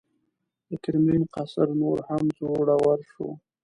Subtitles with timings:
[0.67, 3.27] د کرملین قیصر نور هم زړور شو.